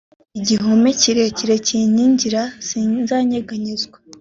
igihome 0.39 0.89
kirekire 0.99 1.55
kinkingira 1.67 2.41
sinzanyeganyezwa 2.67 3.97